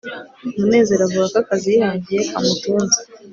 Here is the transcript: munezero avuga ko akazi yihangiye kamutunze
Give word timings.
munezero 0.59 1.01
avuga 1.07 1.25
ko 1.31 1.37
akazi 1.43 1.67
yihangiye 1.73 2.19
kamutunze 2.31 2.99